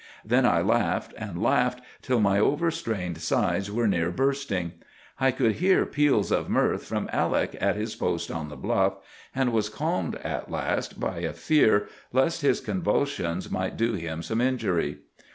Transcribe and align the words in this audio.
Then 0.25 0.47
I 0.47 0.61
laughed 0.63 1.13
and 1.15 1.39
laughed 1.39 1.79
till 2.01 2.19
my 2.19 2.39
over 2.39 2.71
strained 2.71 3.19
sides 3.21 3.69
were 3.71 3.85
near 3.87 4.09
bursting. 4.09 4.71
I 5.19 5.29
could 5.29 5.57
hear 5.57 5.85
peals 5.85 6.31
of 6.31 6.49
mirth 6.49 6.83
from 6.87 7.07
Alec 7.13 7.55
at 7.61 7.75
his 7.75 7.95
post 7.95 8.31
on 8.31 8.49
the 8.49 8.57
bluff, 8.57 8.95
and 9.35 9.53
was 9.53 9.69
calmed 9.69 10.15
at 10.23 10.49
last 10.49 10.99
by 10.99 11.19
a 11.19 11.33
fear 11.33 11.87
lest 12.11 12.41
his 12.41 12.61
convulsions 12.61 13.51
might 13.51 13.77
do 13.77 13.93
him 13.93 14.23
some 14.23 14.41
injury. 14.41 15.01